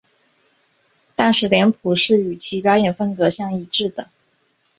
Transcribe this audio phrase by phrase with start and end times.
[1.15, 4.09] 但是脸谱是与其表演风格相一致的。